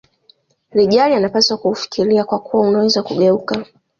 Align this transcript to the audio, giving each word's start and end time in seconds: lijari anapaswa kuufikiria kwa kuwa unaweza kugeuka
lijari 0.73 1.13
anapaswa 1.15 1.57
kuufikiria 1.57 2.23
kwa 2.23 2.39
kuwa 2.39 2.67
unaweza 2.67 3.03
kugeuka 3.03 3.65